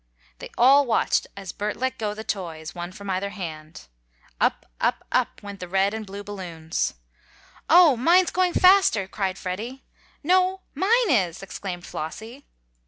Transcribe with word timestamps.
They 0.39 0.49
all 0.57 0.87
watched, 0.87 1.27
as 1.37 1.51
Bert 1.51 1.75
let 1.77 1.99
go 1.99 2.15
the 2.15 2.23
toys, 2.23 2.73
one 2.73 2.91
from 2.91 3.07
either 3.11 3.29
hand. 3.29 3.81
Up, 4.39 4.65
up, 4.81 5.05
up, 5.11 5.43
went 5.43 5.59
the 5.59 5.67
red 5.67 5.93
and 5.93 6.07
blue 6.07 6.23
balloons. 6.23 6.95
"Oh, 7.69 7.95
mine's 7.95 8.31
going 8.31 8.53
faster!" 8.53 9.07
cried 9.07 9.37
Freddie. 9.37 9.83
"No, 10.23 10.61
mine 10.73 11.11
is!" 11.11 11.43
exclaimed 11.43 11.85
Flossie. 11.85 12.47